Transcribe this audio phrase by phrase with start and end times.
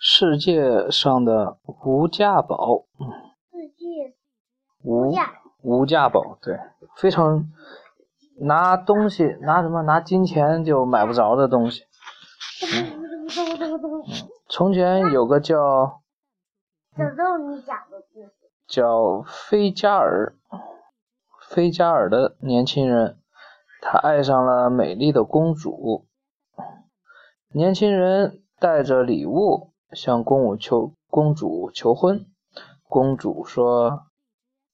[0.00, 2.84] 世界上的无价宝，
[3.50, 4.14] 世界
[4.84, 6.56] 无价无价宝，对，
[6.96, 7.50] 非常
[8.40, 11.82] 拿东西拿什么拿金钱就买不着的东西。
[14.48, 16.00] 从前有个叫
[16.96, 18.30] 小豆你讲的故事，
[18.68, 20.36] 叫菲加尔，
[21.48, 23.18] 菲加尔的年轻人，
[23.82, 26.06] 他爱上了美丽的公主。
[27.50, 32.26] 年轻人带着礼物向公主求公主求婚，
[32.88, 34.06] 公主说：“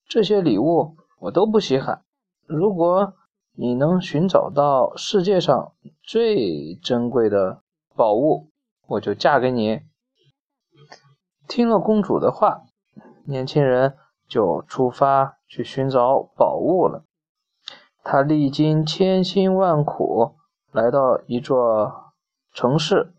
[0.09, 2.03] 这些礼物我都不稀罕，
[2.47, 3.15] 如果
[3.53, 7.63] 你能寻找到世界上最珍贵的
[7.95, 8.51] 宝物，
[8.89, 9.81] 我就嫁给你。”
[11.49, 12.63] 听了公主的话，
[13.27, 13.97] 年轻人
[14.29, 17.05] 就出发去寻找宝物了。
[18.03, 20.35] 他历经千辛万苦，
[20.73, 22.13] 来到一座
[22.53, 23.14] 城市，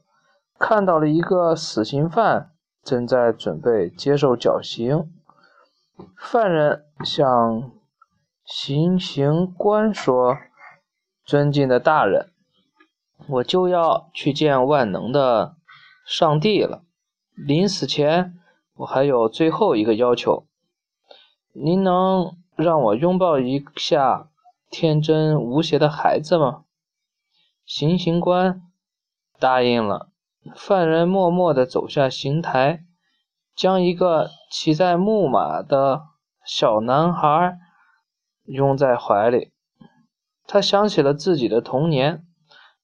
[0.57, 2.51] 看到了一个死刑犯
[2.83, 5.11] 正在准备接受绞刑。
[6.17, 7.71] 犯人向
[8.43, 10.37] 行刑官说
[11.25, 12.31] ：“尊敬的大人，
[13.27, 15.55] 我就要去见万能的
[16.05, 16.83] 上帝了。
[17.33, 18.37] 临死前，
[18.75, 20.45] 我还有最后一个要求，
[21.53, 24.29] 您能让我拥抱一下
[24.69, 26.63] 天真无邪的孩子吗？”
[27.65, 28.61] 行刑官
[29.39, 30.09] 答应了。
[30.53, 32.83] 犯人默默地走下刑台，
[33.55, 36.03] 将一个骑在木马的
[36.45, 37.57] 小男孩
[38.43, 39.51] 拥在怀里。
[40.45, 42.27] 他想起了自己的童年，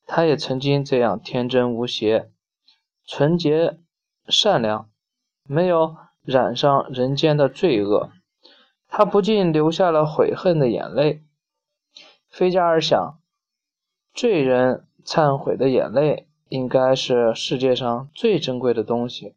[0.08, 2.32] 他也曾经这样天真无邪、
[3.06, 3.80] 纯洁
[4.28, 4.90] 善良，
[5.44, 8.10] 没有染上人间的罪恶。
[8.88, 11.24] 他不禁流下了悔恨的眼泪。
[12.28, 13.20] 菲加尔想，
[14.14, 16.28] 罪人忏悔的眼泪。
[16.52, 19.36] 应该是世界上最珍贵的东西。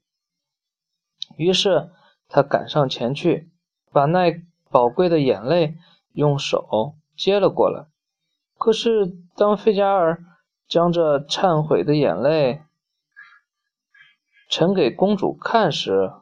[1.36, 1.92] 于是
[2.28, 3.52] 他赶上前去，
[3.92, 5.76] 把那宝贵的眼泪
[6.12, 7.86] 用手接了过来。
[8.58, 10.24] 可是当费加尔
[10.66, 12.62] 将这忏悔的眼泪
[14.50, 16.12] 呈给公主看时，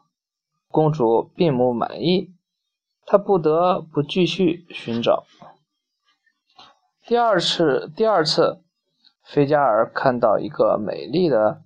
[0.68, 2.34] 公主并不满意，
[3.06, 5.24] 她不得不继续寻找。
[7.06, 8.62] 第二次，第二次。
[9.22, 11.62] 菲加尔看到一个美丽的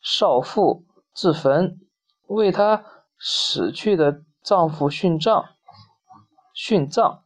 [0.00, 1.78] 少妇自焚，
[2.26, 2.84] 为她
[3.18, 5.44] 死去的丈夫殉葬。
[6.54, 7.22] 殉葬。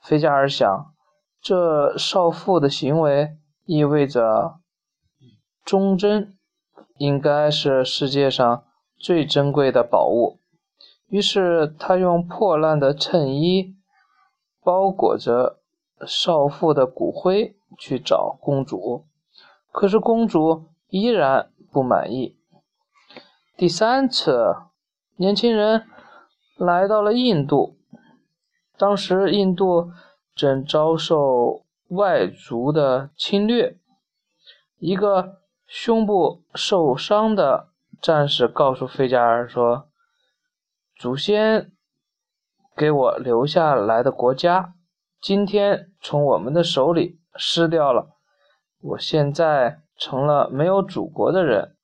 [0.00, 0.94] 菲加尔想，
[1.42, 4.60] 这少妇的行为意味着
[5.64, 6.38] 忠贞，
[6.96, 8.64] 应该是世界上
[8.98, 10.40] 最珍贵的宝物。
[11.08, 13.76] 于是他用破烂的衬衣
[14.62, 15.60] 包裹着
[16.06, 19.06] 少妇的骨灰去找公主。
[19.72, 22.36] 可是公主依然不满意。
[23.56, 24.56] 第三次，
[25.16, 25.86] 年轻人
[26.56, 27.76] 来到了印度，
[28.76, 29.92] 当时印度
[30.34, 33.78] 正遭受外族的侵略。
[34.78, 37.68] 一个胸部受伤的
[38.00, 39.88] 战士告诉费加尔说
[40.96, 41.70] ：“祖先
[42.74, 44.74] 给我留下来的国家，
[45.20, 48.16] 今天从我们的手里失掉了。”
[48.82, 51.76] 我现在成了没有祖国的人，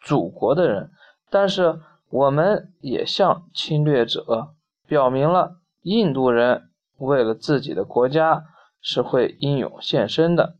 [0.00, 0.92] 祖国的人，
[1.28, 4.54] 但是我们也向侵略者
[4.86, 8.44] 表明了，印度人为了自己的国家
[8.80, 10.56] 是会英勇献身的。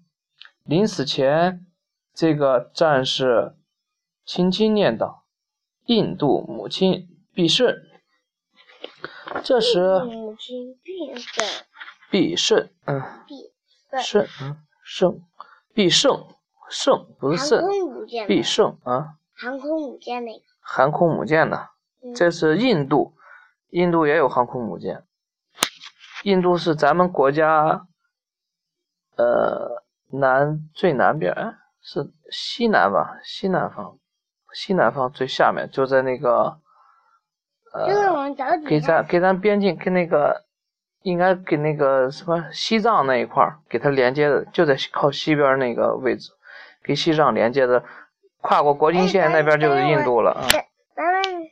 [0.65, 1.67] 临死前，
[2.13, 3.55] 这个战士
[4.25, 5.25] 轻轻念道
[5.87, 7.75] ：“印度母亲必胜。”
[9.45, 11.47] 这时，母亲必胜，
[12.11, 13.50] 必胜，嗯，必胜，
[13.91, 15.21] 嗯，胜。
[15.73, 16.27] 必胜，
[16.69, 17.65] 胜不是胜，
[18.27, 19.15] 必胜啊！
[19.35, 20.45] 航空母舰那个？
[20.61, 21.69] 航空母舰呢，
[22.15, 23.15] 这是印度，
[23.69, 25.05] 印度也有航空母舰。
[26.25, 27.87] 印度是咱们国家，
[29.17, 33.17] 呃，南最南边，哎是西南吧？
[33.23, 33.97] 西南方，
[34.53, 36.61] 西南方最下面，就在那个，
[37.73, 37.87] 呃，
[38.67, 40.45] 给咱给咱边境跟那个。
[41.03, 46.31] 应该给那个什么西藏那一块儿给它连接的，就在靠西边那个位置，
[46.83, 47.83] 跟西藏连接的，
[48.43, 50.47] 跨过国境线那边就是印度了啊。
[50.95, 51.49] 咱们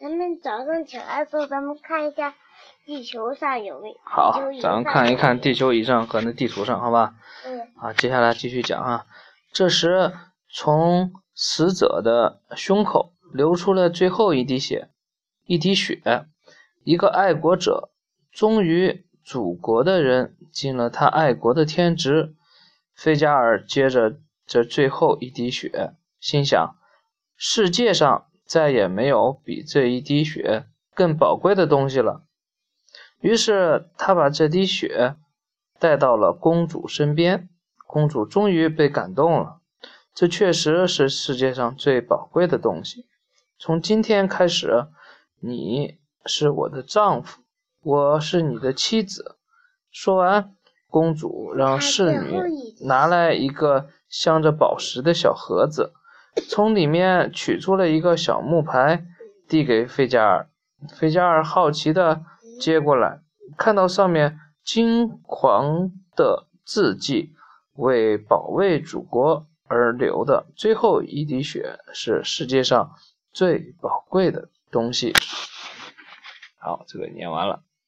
[0.00, 2.34] 咱们早上起来的时候，咱们看一下
[2.86, 3.96] 地球上有没有。
[4.02, 7.14] 好，咱们看一看地球仪上和那地图上，好吧？
[7.46, 7.60] 嗯。
[7.76, 9.04] 好，接下来继续讲啊。
[9.52, 10.12] 这时，
[10.50, 14.88] 从死者的胸口流出了最后一滴血，
[15.44, 16.00] 一滴血，
[16.84, 17.90] 一个爱国者。
[18.36, 22.34] 忠于祖国的人尽了他爱国的天职。
[22.94, 26.76] 费加尔接着这最后一滴血，心想：
[27.34, 32.24] 世界上再也没有比这一滴血更宝贵的东西了。
[33.20, 35.16] 于是他把这滴血
[35.78, 37.48] 带到了公主身边，
[37.86, 39.60] 公主终于被感动了。
[40.14, 43.06] 这确实是世界上最宝贵的东西。
[43.58, 44.88] 从今天开始，
[45.40, 45.96] 你
[46.26, 47.40] 是我的丈夫，
[47.86, 49.36] 我是你的妻子。
[49.92, 50.56] 说完，
[50.88, 52.42] 公主让侍女
[52.84, 55.92] 拿来一个镶着宝石的小盒子，
[56.48, 59.06] 从里面取出了一个小木牌，
[59.48, 60.48] 递给费加尔。
[60.98, 62.24] 费加尔好奇地
[62.60, 63.20] 接过来，
[63.56, 67.36] 看到上面金黄的字迹，
[67.74, 72.90] 为保卫祖国而流的最后一滴血是世界上
[73.32, 75.12] 最宝贵的东西。
[76.58, 77.62] 好，这个念完了。